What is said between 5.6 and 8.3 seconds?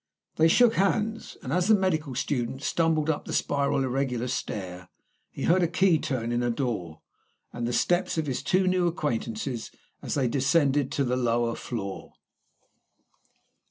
a key turn in a door, and the steps of